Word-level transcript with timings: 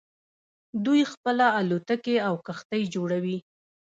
دوی 0.85 1.01
خپله 1.11 1.45
الوتکې 1.59 2.15
او 2.27 2.35
کښتۍ 2.45 2.83
جوړوي. 2.95 3.37